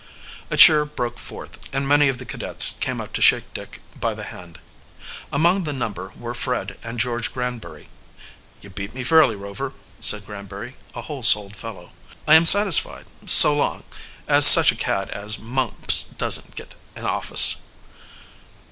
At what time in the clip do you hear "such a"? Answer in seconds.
14.47-14.75